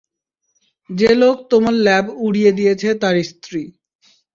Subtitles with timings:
[0.89, 3.61] যে লোক তোমার ল্যাব উড়িয়ে দিয়েছে তার স্ত্রী।